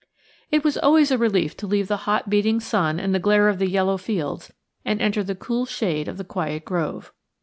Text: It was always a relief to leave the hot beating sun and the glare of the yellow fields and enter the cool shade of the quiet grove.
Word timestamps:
It 0.49 0.63
was 0.63 0.79
always 0.79 1.11
a 1.11 1.17
relief 1.19 1.55
to 1.57 1.67
leave 1.67 1.87
the 1.87 1.95
hot 2.09 2.27
beating 2.27 2.59
sun 2.59 2.99
and 2.99 3.13
the 3.13 3.19
glare 3.19 3.47
of 3.49 3.59
the 3.59 3.69
yellow 3.69 3.97
fields 3.97 4.51
and 4.83 4.99
enter 4.99 5.23
the 5.23 5.35
cool 5.35 5.67
shade 5.67 6.07
of 6.07 6.17
the 6.17 6.23
quiet 6.23 6.65
grove. 6.65 7.13